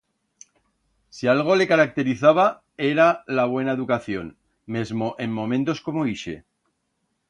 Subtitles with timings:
[1.17, 2.47] Si algo le caracterizaba
[2.87, 4.35] era la buena educación,
[4.79, 6.41] mesmo en momentos como ixe.